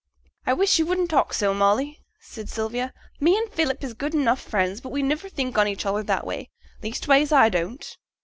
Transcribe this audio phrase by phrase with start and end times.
[0.47, 4.41] 'I wish yo' wouldn't talk so, Molly,' said Sylvia; 'me and Philip is good enough
[4.41, 6.49] friends, but we niver think on each other in that way;
[6.81, 7.85] leastways, I don't.'